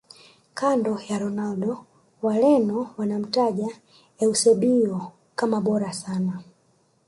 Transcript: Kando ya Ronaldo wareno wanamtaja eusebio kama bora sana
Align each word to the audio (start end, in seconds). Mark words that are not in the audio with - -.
Kando 0.53 0.99
ya 1.09 1.19
Ronaldo 1.19 1.85
wareno 2.21 2.89
wanamtaja 2.97 3.67
eusebio 4.19 5.11
kama 5.35 5.61
bora 5.61 5.93
sana 5.93 6.43